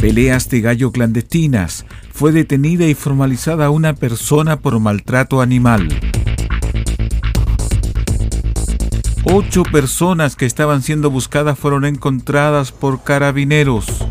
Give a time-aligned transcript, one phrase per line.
[0.00, 1.84] Peleas de gallo clandestinas.
[2.10, 5.88] Fue detenida y formalizada una persona por maltrato animal.
[9.24, 14.06] Ocho personas que estaban siendo buscadas fueron encontradas por carabineros.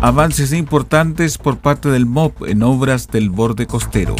[0.00, 4.16] Avances importantes por parte del MOP en obras del borde costero.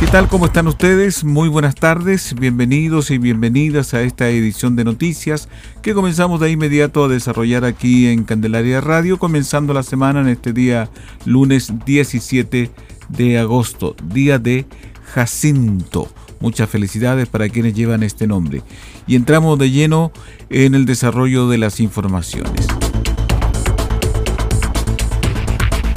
[0.00, 0.28] ¿Qué tal?
[0.28, 1.22] ¿Cómo están ustedes?
[1.22, 5.48] Muy buenas tardes, bienvenidos y bienvenidas a esta edición de noticias
[5.82, 10.52] que comenzamos de inmediato a desarrollar aquí en Candelaria Radio, comenzando la semana en este
[10.52, 10.90] día
[11.24, 12.70] lunes 17
[13.08, 14.66] de agosto, día de
[15.14, 16.08] Jacinto.
[16.40, 18.62] Muchas felicidades para quienes llevan este nombre.
[19.06, 20.12] Y entramos de lleno
[20.50, 22.66] en el desarrollo de las informaciones.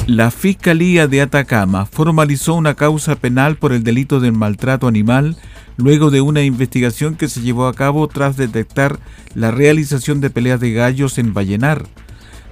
[0.08, 5.36] La Fiscalía de Atacama formalizó una causa penal por el delito del maltrato animal
[5.76, 9.00] luego de una investigación que se llevó a cabo tras detectar
[9.36, 11.84] la realización de peleas de gallos en Vallenar.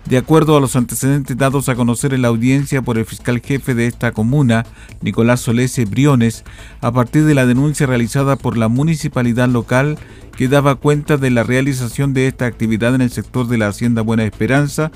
[0.05, 3.73] De acuerdo a los antecedentes dados a conocer en la audiencia por el fiscal jefe
[3.73, 4.65] de esta comuna,
[5.01, 6.43] Nicolás Solese Briones,
[6.81, 9.97] a partir de la denuncia realizada por la municipalidad local
[10.35, 14.01] que daba cuenta de la realización de esta actividad en el sector de la Hacienda
[14.01, 14.91] Buena Esperanza,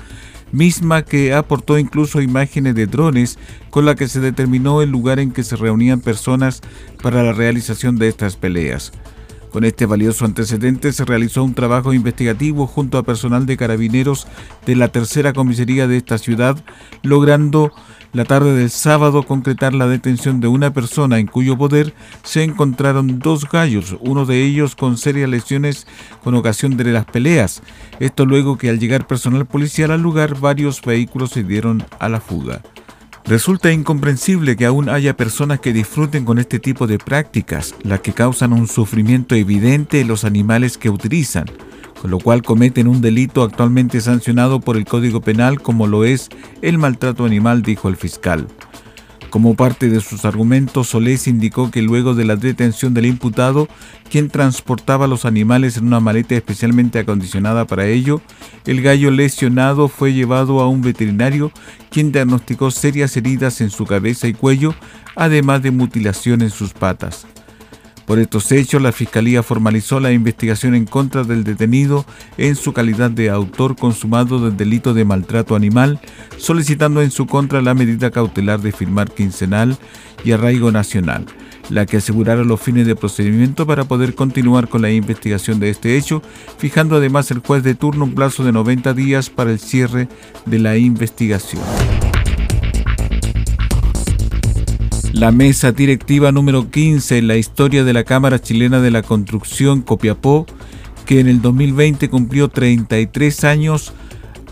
[0.52, 3.38] misma que aportó incluso imágenes de drones
[3.70, 6.60] con la que se determinó el lugar en que se reunían personas
[7.02, 8.92] para la realización de estas peleas.
[9.50, 14.28] Con este valioso antecedente se realizó un trabajo investigativo junto a personal de carabineros
[14.64, 16.56] de la tercera comisaría de esta ciudad,
[17.02, 17.72] logrando
[18.12, 23.18] la tarde del sábado concretar la detención de una persona en cuyo poder se encontraron
[23.18, 25.86] dos gallos, uno de ellos con serias lesiones
[26.22, 27.62] con ocasión de las peleas.
[28.00, 32.20] Esto luego que al llegar personal policial al lugar varios vehículos se dieron a la
[32.20, 32.62] fuga.
[33.26, 38.12] Resulta incomprensible que aún haya personas que disfruten con este tipo de prácticas, las que
[38.12, 41.44] causan un sufrimiento evidente en los animales que utilizan,
[42.00, 46.30] con lo cual cometen un delito actualmente sancionado por el Código Penal como lo es
[46.62, 48.46] el maltrato animal, dijo el fiscal.
[49.28, 53.68] Como parte de sus argumentos, Solés indicó que luego de la detención del imputado,
[54.10, 58.20] quien transportaba los animales en una maleta especialmente acondicionada para ello,
[58.66, 61.52] el gallo lesionado fue llevado a un veterinario,
[61.90, 64.74] quien diagnosticó serias heridas en su cabeza y cuello,
[65.14, 67.26] además de mutilación en sus patas.
[68.10, 72.04] Por estos hechos, la Fiscalía formalizó la investigación en contra del detenido
[72.38, 76.00] en su calidad de autor consumado del delito de maltrato animal,
[76.36, 79.78] solicitando en su contra la medida cautelar de firmar quincenal
[80.24, 81.24] y arraigo nacional,
[81.68, 85.96] la que asegurara los fines de procedimiento para poder continuar con la investigación de este
[85.96, 86.20] hecho,
[86.58, 90.08] fijando además el juez de turno un plazo de 90 días para el cierre
[90.46, 91.62] de la investigación.
[95.12, 99.82] La mesa directiva número 15 en la historia de la Cámara Chilena de la Construcción
[99.82, 100.46] Copiapó,
[101.04, 103.92] que en el 2020 cumplió 33 años,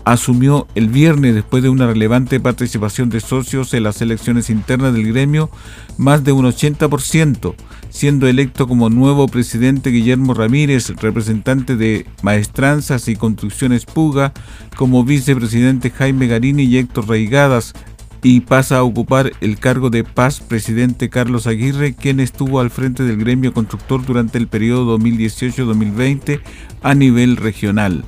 [0.03, 5.07] asumió el viernes, después de una relevante participación de socios en las elecciones internas del
[5.07, 5.49] gremio,
[5.97, 7.55] más de un 80%,
[7.89, 14.33] siendo electo como nuevo presidente Guillermo Ramírez, representante de Maestranzas y Construcciones Puga,
[14.75, 17.73] como vicepresidente Jaime Garini y Héctor Reigadas,
[18.21, 23.03] y pasa a ocupar el cargo de paz presidente Carlos Aguirre, quien estuvo al frente
[23.03, 26.41] del gremio constructor durante el periodo 2018-2020
[26.81, 28.03] a nivel regional.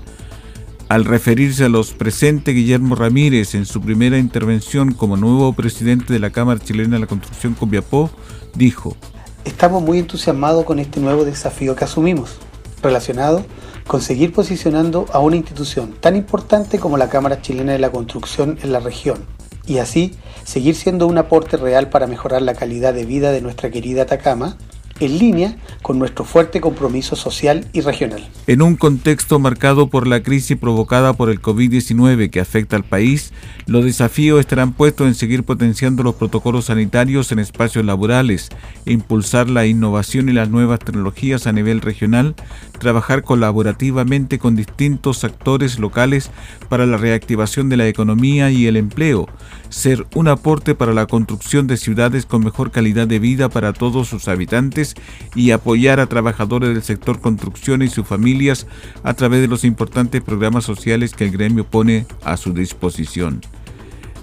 [0.89, 6.19] Al referirse a los presentes, Guillermo Ramírez, en su primera intervención como nuevo presidente de
[6.19, 8.11] la Cámara Chilena de la Construcción Copiapó,
[8.53, 8.97] dijo,
[9.45, 12.39] Estamos muy entusiasmados con este nuevo desafío que asumimos,
[12.83, 13.45] relacionado
[13.87, 18.59] con seguir posicionando a una institución tan importante como la Cámara Chilena de la Construcción
[18.61, 19.25] en la región
[19.65, 23.69] y así seguir siendo un aporte real para mejorar la calidad de vida de nuestra
[23.71, 24.57] querida Atacama,
[25.01, 28.23] en línea con nuestro fuerte compromiso social y regional.
[28.47, 33.33] En un contexto marcado por la crisis provocada por el COVID-19 que afecta al país,
[33.65, 38.49] los desafíos estarán puestos en seguir potenciando los protocolos sanitarios en espacios laborales,
[38.85, 42.35] impulsar la innovación y las nuevas tecnologías a nivel regional,
[42.79, 46.29] trabajar colaborativamente con distintos actores locales
[46.69, 49.27] para la reactivación de la economía y el empleo,
[49.69, 54.07] ser un aporte para la construcción de ciudades con mejor calidad de vida para todos
[54.07, 54.90] sus habitantes
[55.35, 58.67] y apoyar a trabajadores del sector construcción y sus familias
[59.03, 63.41] a través de los importantes programas sociales que el gremio pone a su disposición.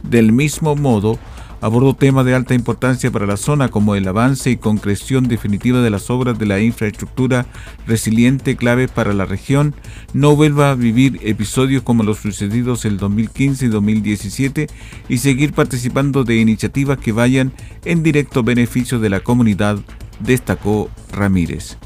[0.02, 1.18] Del mismo modo,
[1.60, 5.90] abordó temas de alta importancia para la zona como el avance y concreción definitiva de
[5.90, 7.46] las obras de la infraestructura
[7.86, 9.74] resiliente clave para la región,
[10.12, 14.66] no vuelva a vivir episodios como los sucedidos el 2015 y 2017
[15.08, 17.52] y seguir participando de iniciativas que vayan
[17.84, 19.78] en directo beneficio de la comunidad,
[20.20, 21.76] destacó Ramírez.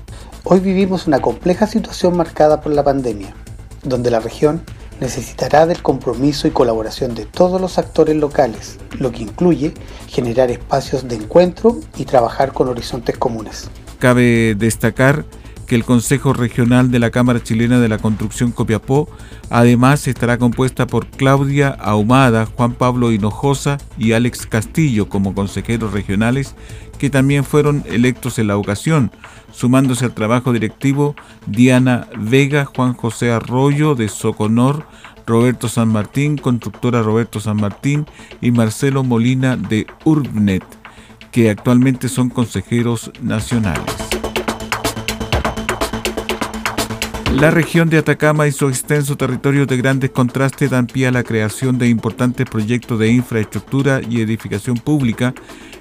[0.44, 3.34] Hoy vivimos una compleja situación marcada por la pandemia,
[3.82, 4.62] donde la región
[5.00, 9.75] necesitará del compromiso y colaboración de todos los actores locales, lo que incluye
[10.08, 13.69] generar espacios de encuentro y trabajar con horizontes comunes.
[13.99, 15.25] Cabe destacar
[15.72, 19.08] que el Consejo Regional de la Cámara Chilena de la Construcción Copiapó
[19.48, 26.56] además estará compuesta por Claudia Ahumada, Juan Pablo Hinojosa y Alex Castillo como consejeros regionales
[26.98, 29.12] que también fueron electos en la ocasión,
[29.50, 31.16] sumándose al trabajo directivo
[31.46, 34.86] Diana Vega, Juan José Arroyo de Soconor,
[35.26, 38.04] Roberto San Martín, constructora Roberto San Martín
[38.42, 40.64] y Marcelo Molina de Urbnet,
[41.30, 44.01] que actualmente son consejeros nacionales.
[47.37, 51.25] La región de Atacama y su extenso territorio de grandes contrastes dan pie a la
[51.25, 55.34] creación de importantes proyectos de infraestructura y edificación pública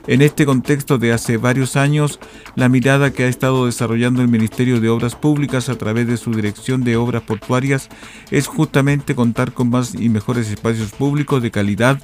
[0.07, 2.19] en este contexto de hace varios años,
[2.55, 6.31] la mirada que ha estado desarrollando el Ministerio de Obras Públicas a través de su
[6.31, 7.89] Dirección de Obras Portuarias
[8.31, 11.99] es justamente contar con más y mejores espacios públicos de calidad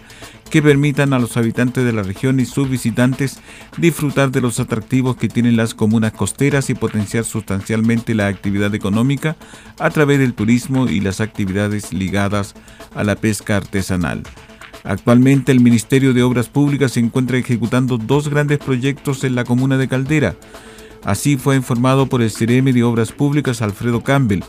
[0.49, 3.39] que permitan a los habitantes de la región y sus visitantes
[3.77, 9.35] disfrutar de los atractivos que tienen las comunas costeras y potenciar sustancialmente la actividad económica
[9.79, 12.55] a través del turismo y las actividades ligadas
[12.95, 14.23] a la pesca artesanal.
[14.87, 19.77] Actualmente el Ministerio de Obras Públicas se encuentra ejecutando dos grandes proyectos en la comuna
[19.77, 20.37] de Caldera.
[21.03, 24.43] Así fue informado por el CRM de Obras Públicas Alfredo Campbell.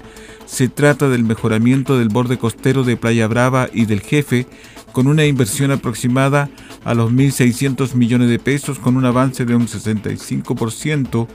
[0.46, 4.46] Se trata del mejoramiento del borde costero de Playa Brava y del Jefe,
[4.92, 6.48] con una inversión aproximada
[6.84, 11.26] a los 1.600 millones de pesos, con un avance de un 65%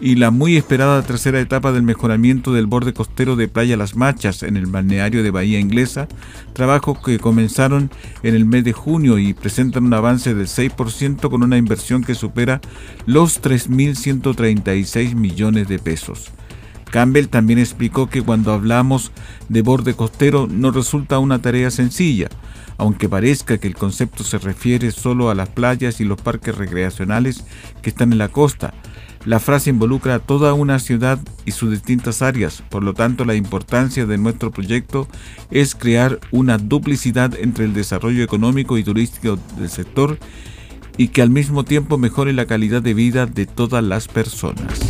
[0.00, 4.42] y la muy esperada tercera etapa del mejoramiento del borde costero de Playa Las Machas
[4.42, 6.08] en el balneario de Bahía Inglesa,
[6.52, 7.90] trabajos que comenzaron
[8.22, 12.14] en el mes de junio y presentan un avance del 6% con una inversión que
[12.14, 12.60] supera
[13.06, 16.32] los 3.136 millones de pesos.
[16.90, 19.10] Campbell también explicó que cuando hablamos
[19.48, 22.28] de borde costero no resulta una tarea sencilla,
[22.78, 27.44] aunque parezca que el concepto se refiere solo a las playas y los parques recreacionales
[27.82, 28.74] que están en la costa,
[29.24, 33.34] la frase involucra a toda una ciudad y sus distintas áreas, por lo tanto la
[33.34, 35.08] importancia de nuestro proyecto
[35.50, 40.18] es crear una duplicidad entre el desarrollo económico y turístico del sector
[40.96, 44.80] y que al mismo tiempo mejore la calidad de vida de todas las personas.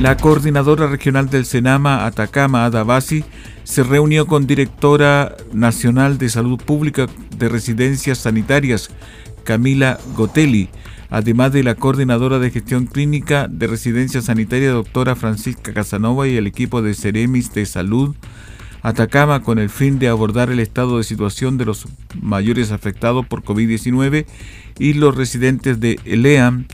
[0.00, 3.24] La coordinadora regional del Senama, Atacama, Adabasi,
[3.62, 8.90] se reunió con directora nacional de salud pública de residencias sanitarias,
[9.44, 10.68] Camila Gotelli,
[11.10, 16.46] además de la coordinadora de gestión clínica de residencia sanitaria doctora Francisca Casanova y el
[16.46, 18.14] equipo de Ceremis de Salud
[18.82, 21.86] Atacama con el fin de abordar el estado de situación de los
[22.20, 24.26] mayores afectados por COVID-19
[24.78, 26.66] y los residentes de ELEAM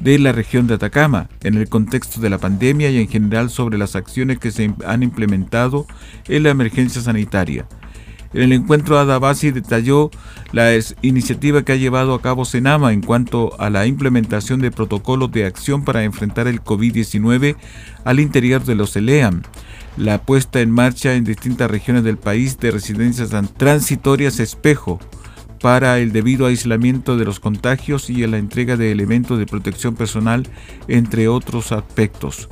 [0.00, 3.76] de la región de Atacama en el contexto de la pandemia y en general sobre
[3.76, 5.86] las acciones que se han implementado
[6.28, 7.66] en la emergencia sanitaria.
[8.32, 10.10] En el encuentro, Adabasi detalló
[10.52, 10.70] la
[11.02, 15.46] iniciativa que ha llevado a cabo Senama en cuanto a la implementación de protocolos de
[15.46, 17.56] acción para enfrentar el COVID-19
[18.04, 19.42] al interior de los ELEAM,
[19.96, 25.00] la puesta en marcha en distintas regiones del país de residencias transitorias espejo
[25.60, 30.48] para el debido aislamiento de los contagios y la entrega de elementos de protección personal,
[30.88, 32.48] entre otros aspectos.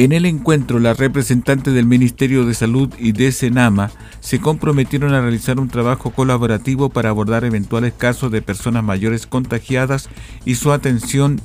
[0.00, 3.90] En el encuentro, la representante del Ministerio de Salud y de Senama
[4.20, 10.08] se comprometieron a realizar un trabajo colaborativo para abordar eventuales casos de personas mayores contagiadas
[10.46, 11.38] y su atención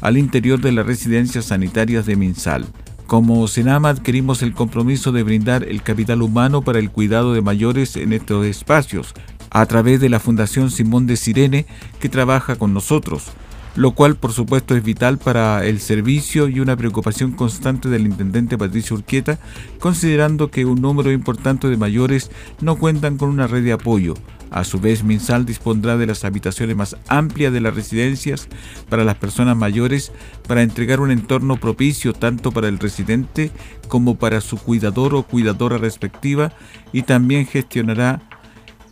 [0.00, 2.66] al interior de las residencias sanitarias de Minsal.
[3.06, 7.94] Como Senama adquirimos el compromiso de brindar el capital humano para el cuidado de mayores
[7.94, 9.14] en estos espacios,
[9.50, 11.64] a través de la Fundación Simón de Sirene
[12.00, 13.30] que trabaja con nosotros
[13.76, 18.58] lo cual por supuesto es vital para el servicio y una preocupación constante del intendente
[18.58, 19.38] Patricio Urquieta,
[19.78, 24.14] considerando que un número importante de mayores no cuentan con una red de apoyo.
[24.50, 28.48] A su vez, Minsal dispondrá de las habitaciones más amplias de las residencias
[28.88, 30.10] para las personas mayores
[30.48, 33.52] para entregar un entorno propicio tanto para el residente
[33.86, 36.52] como para su cuidador o cuidadora respectiva
[36.92, 38.22] y también gestionará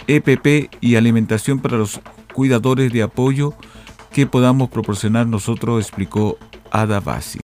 [0.07, 2.01] EPP y alimentación para los
[2.33, 3.55] cuidadores de apoyo
[4.13, 6.39] que podamos proporcionar nosotros, explicó
[6.71, 7.41] Ada Basi.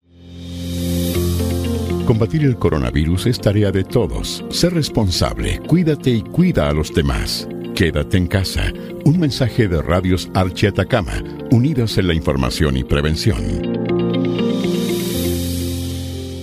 [2.07, 4.45] Combatir el coronavirus es tarea de todos.
[4.51, 7.47] Sé responsable, cuídate y cuida a los demás.
[7.77, 8.73] Quédate en casa.
[9.05, 13.70] Un mensaje de Radios Archi Atacama, unidos en la información y prevención.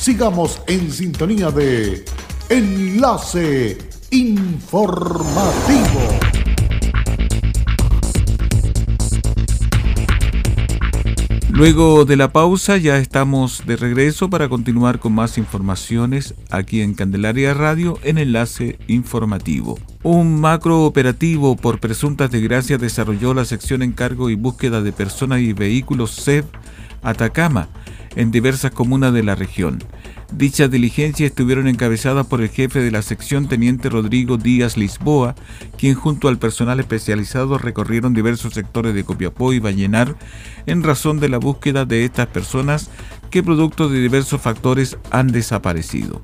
[0.00, 2.06] sigamos en sintonía de
[2.48, 3.76] Enlace
[4.10, 6.00] Informativo.
[11.50, 16.94] Luego de la pausa ya estamos de regreso para continuar con más informaciones aquí en
[16.94, 19.78] Candelaria Radio en Enlace Informativo.
[20.02, 25.52] Un macro operativo por presuntas desgracias desarrolló la sección encargo y búsqueda de personas y
[25.52, 26.46] vehículos SEV
[27.02, 27.68] Atacama
[28.16, 29.78] en diversas comunas de la región.
[30.32, 35.34] Dichas diligencias estuvieron encabezadas por el jefe de la sección, teniente Rodrigo Díaz Lisboa,
[35.76, 40.16] quien junto al personal especializado recorrieron diversos sectores de Copiapó y Vallenar
[40.66, 42.90] en razón de la búsqueda de estas personas
[43.30, 46.22] que producto de diversos factores han desaparecido.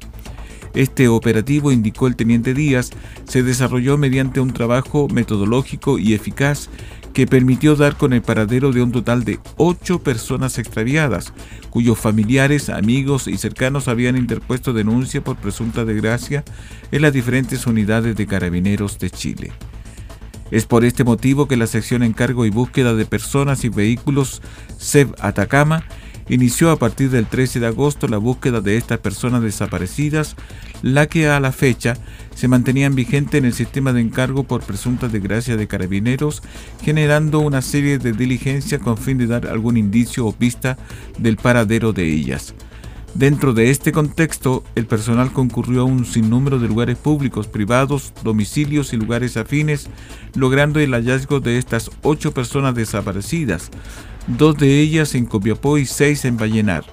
[0.74, 2.90] Este operativo, indicó el teniente Díaz,
[3.24, 6.68] se desarrolló mediante un trabajo metodológico y eficaz
[7.16, 11.32] que permitió dar con el paradero de un total de ocho personas extraviadas,
[11.70, 16.44] cuyos familiares, amigos y cercanos habían interpuesto denuncia por presunta desgracia
[16.92, 19.52] en las diferentes unidades de carabineros de Chile.
[20.50, 24.42] Es por este motivo que la sección Encargo y Búsqueda de Personas y Vehículos
[24.76, 25.84] SEB Atacama
[26.28, 30.36] inició a partir del 13 de agosto la búsqueda de estas personas desaparecidas,
[30.82, 31.96] la que a la fecha
[32.34, 36.42] se mantenían vigente en el sistema de encargo por presunta desgracia de carabineros,
[36.82, 40.76] generando una serie de diligencias con fin de dar algún indicio o pista
[41.18, 42.54] del paradero de ellas.
[43.16, 48.92] Dentro de este contexto, el personal concurrió a un sinnúmero de lugares públicos, privados, domicilios
[48.92, 49.88] y lugares afines,
[50.34, 53.70] logrando el hallazgo de estas ocho personas desaparecidas,
[54.26, 56.84] dos de ellas en Copiapó y seis en Vallenar.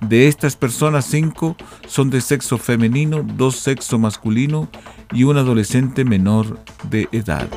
[0.00, 4.68] De estas personas, cinco son de sexo femenino, dos sexo masculino
[5.12, 6.58] y un adolescente menor
[6.90, 7.48] de edad.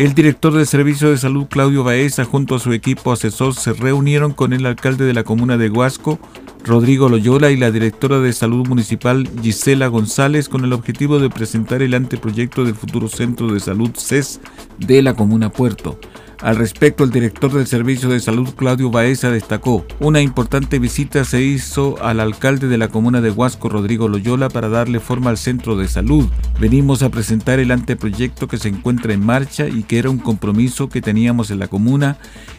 [0.00, 4.32] El director del Servicio de Salud, Claudio Baeza, junto a su equipo asesor, se reunieron
[4.32, 6.18] con el alcalde de la comuna de Huasco,
[6.64, 11.82] Rodrigo Loyola y la directora de Salud Municipal Gisela González con el objetivo de presentar
[11.82, 14.40] el anteproyecto del futuro Centro de Salud CES
[14.78, 16.00] de la Comuna Puerto.
[16.42, 21.42] Al respecto, el director del Servicio de Salud, Claudio Baeza, destacó, una importante visita se
[21.42, 25.76] hizo al alcalde de la comuna de Huasco, Rodrigo Loyola, para darle forma al centro
[25.76, 26.26] de salud.
[26.58, 30.88] Venimos a presentar el anteproyecto que se encuentra en marcha y que era un compromiso
[30.88, 32.16] que teníamos en la comuna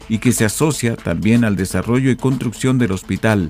[0.09, 3.49] y que se asocia también al desarrollo y construcción del hospital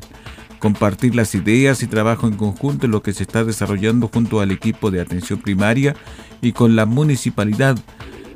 [0.59, 4.51] compartir las ideas y trabajo en conjunto en lo que se está desarrollando junto al
[4.51, 5.95] equipo de atención primaria
[6.39, 7.79] y con la municipalidad.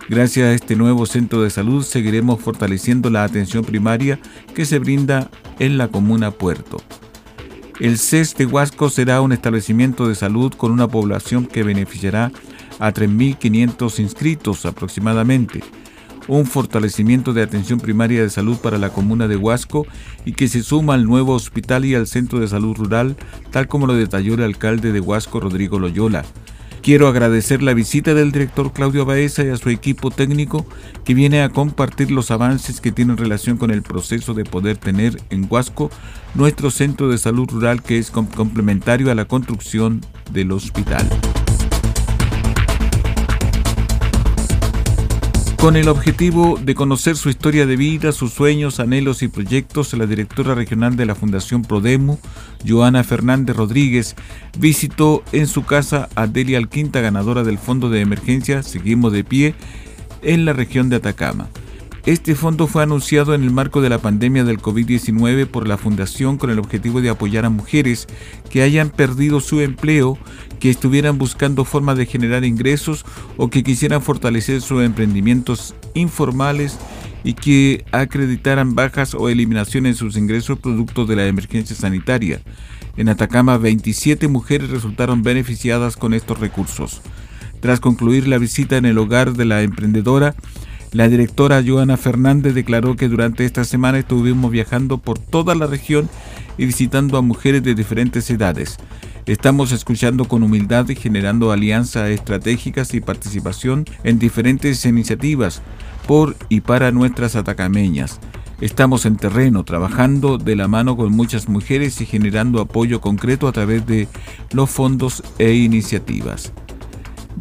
[0.07, 4.19] Gracias a este nuevo centro de salud seguiremos fortaleciendo la atención primaria
[4.53, 6.77] que se brinda en la comuna Puerto.
[7.79, 12.31] El CES de Huasco será un establecimiento de salud con una población que beneficiará
[12.79, 15.61] a 3.500 inscritos aproximadamente
[16.27, 19.85] un fortalecimiento de atención primaria de salud para la comuna de Huasco
[20.25, 23.15] y que se suma al nuevo hospital y al centro de salud rural,
[23.51, 26.25] tal como lo detalló el alcalde de Huasco, Rodrigo Loyola.
[26.85, 30.67] Quiero agradecer la visita del director Claudio Baeza y a su equipo técnico
[31.03, 35.19] que viene a compartir los avances que tienen relación con el proceso de poder tener
[35.31, 35.89] en Huasco
[36.35, 40.01] nuestro centro de salud rural que es complementario a la construcción
[40.31, 41.09] del hospital.
[45.65, 50.05] Con el objetivo de conocer su historia de vida, sus sueños, anhelos y proyectos, la
[50.05, 52.19] directora regional de la Fundación Prodemu,
[52.63, 54.15] Joana Fernández Rodríguez,
[54.59, 59.55] visitó en su casa a Delia Alquinta, ganadora del Fondo de Emergencia Seguimos de Pie,
[60.21, 61.49] en la región de Atacama.
[62.05, 66.37] Este fondo fue anunciado en el marco de la pandemia del COVID-19 por la Fundación
[66.37, 68.05] con el objetivo de apoyar a mujeres
[68.51, 70.15] que hayan perdido su empleo,
[70.59, 73.07] que estuvieran buscando formas de generar ingresos
[73.37, 76.77] o que quisieran fortalecer sus emprendimientos informales
[77.23, 82.39] y que acreditaran bajas o eliminación en sus ingresos producto de la emergencia sanitaria.
[82.97, 87.01] En Atacama, 27 mujeres resultaron beneficiadas con estos recursos.
[87.61, 90.35] Tras concluir la visita en el hogar de la emprendedora,
[90.95, 96.09] la directora Joana Fernández declaró que durante esta semana estuvimos viajando por toda la región
[96.57, 98.77] y visitando a mujeres de diferentes edades.
[99.25, 105.61] Estamos escuchando con humildad y generando alianzas estratégicas y participación en diferentes iniciativas
[106.07, 108.21] por y para nuestras atacameñas.
[108.61, 113.51] Estamos en terreno, trabajando de la mano con muchas mujeres y generando apoyo concreto a
[113.51, 114.07] través de
[114.53, 116.53] los fondos e iniciativas.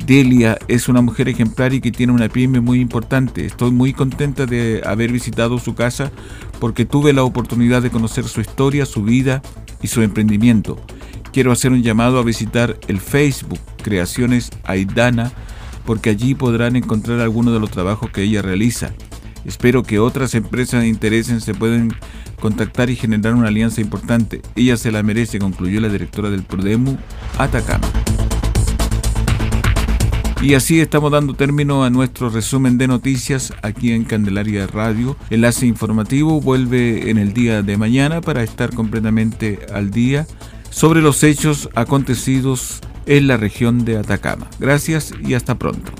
[0.06, 3.46] Delia es una mujer ejemplar y que tiene una pyme muy importante.
[3.46, 6.12] Estoy muy contenta de haber visitado su casa
[6.60, 9.42] porque tuve la oportunidad de conocer su historia, su vida
[9.82, 10.78] y su emprendimiento.
[11.32, 15.32] Quiero hacer un llamado a visitar el Facebook Creaciones Aidana
[15.86, 18.92] porque allí podrán encontrar algunos de los trabajos que ella realiza.
[19.46, 21.94] Espero que otras empresas de interesen, se pueden
[22.40, 24.42] contactar y generar una alianza importante.
[24.54, 26.96] Ella se la merece, concluyó la directora del Prodemu,
[27.38, 28.03] Atacama.
[30.44, 35.16] Y así estamos dando término a nuestro resumen de noticias aquí en Candelaria Radio.
[35.30, 40.26] Enlace informativo vuelve en el día de mañana para estar completamente al día
[40.68, 44.46] sobre los hechos acontecidos en la región de Atacama.
[44.58, 45.92] Gracias y hasta pronto.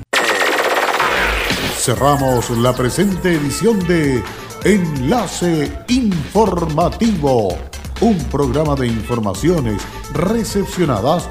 [1.78, 4.22] Cerramos la presente edición de
[4.64, 7.56] Enlace Informativo,
[8.02, 9.80] un programa de informaciones
[10.12, 11.30] recepcionadas